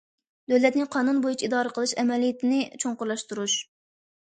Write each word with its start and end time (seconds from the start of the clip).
دۆلەتنى 0.53 0.85
قانۇن 0.95 1.19
بويىچە 1.25 1.47
ئىدارە 1.51 1.75
قىلىش 1.77 1.95
ئەمەلىيىتىنى 2.05 2.65
چوڭقۇرلاشتۇرۇش. 2.87 3.61